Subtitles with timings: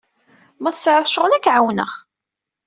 [0.61, 1.91] Ma tesɛiḍ ccɣel, ad k-ɛawneɣ.